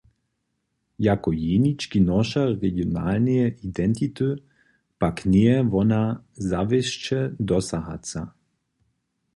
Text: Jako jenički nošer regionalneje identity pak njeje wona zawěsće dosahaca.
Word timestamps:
Jako 1.07 1.33
jenički 1.39 1.99
nošer 2.05 2.47
regionalneje 2.63 3.51
identity 3.67 4.31
pak 5.05 5.21
njeje 5.35 5.63
wona 5.77 6.01
zawěsće 6.49 7.21
dosahaca. 7.53 8.27